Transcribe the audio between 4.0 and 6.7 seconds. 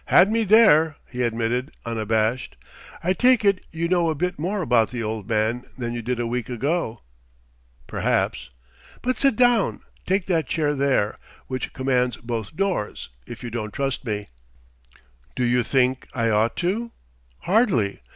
a bit more about the Old Man than you did a week